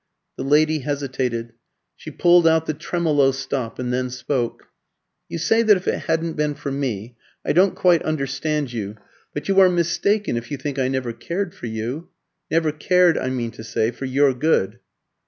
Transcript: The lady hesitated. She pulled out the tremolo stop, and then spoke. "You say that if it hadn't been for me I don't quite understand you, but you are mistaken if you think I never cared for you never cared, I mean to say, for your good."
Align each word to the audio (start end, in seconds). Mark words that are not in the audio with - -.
The 0.35 0.43
lady 0.43 0.79
hesitated. 0.79 1.53
She 1.95 2.09
pulled 2.09 2.47
out 2.47 2.65
the 2.65 2.73
tremolo 2.73 3.29
stop, 3.31 3.77
and 3.77 3.93
then 3.93 4.09
spoke. 4.09 4.63
"You 5.29 5.37
say 5.37 5.61
that 5.61 5.77
if 5.77 5.87
it 5.87 5.99
hadn't 6.07 6.33
been 6.33 6.55
for 6.55 6.71
me 6.71 7.15
I 7.45 7.53
don't 7.53 7.75
quite 7.75 8.01
understand 8.01 8.73
you, 8.73 8.95
but 9.31 9.47
you 9.47 9.59
are 9.59 9.69
mistaken 9.69 10.37
if 10.37 10.49
you 10.49 10.57
think 10.57 10.79
I 10.79 10.87
never 10.87 11.13
cared 11.13 11.53
for 11.53 11.67
you 11.67 12.09
never 12.49 12.71
cared, 12.71 13.15
I 13.15 13.29
mean 13.29 13.51
to 13.51 13.63
say, 13.63 13.91
for 13.91 14.05
your 14.05 14.33
good." 14.33 14.79